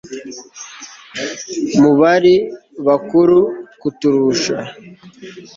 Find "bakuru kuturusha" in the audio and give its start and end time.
2.87-4.57